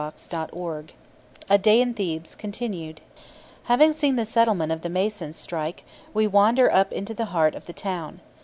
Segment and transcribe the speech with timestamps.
[0.01, 0.47] CHAPTER
[0.79, 0.95] III
[1.47, 3.01] A DAY IN THEBES Continued
[3.65, 7.67] Having seen the settlement of the masons' strike, we wander up into the heart of
[7.67, 8.19] the town.